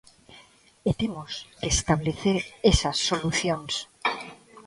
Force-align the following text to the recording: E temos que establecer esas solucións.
E 0.89 0.91
temos 1.01 1.31
que 1.59 1.67
establecer 1.75 2.37
esas 2.71 2.97
solucións. 3.09 3.73